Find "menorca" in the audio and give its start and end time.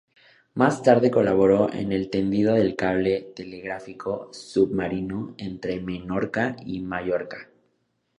5.79-6.55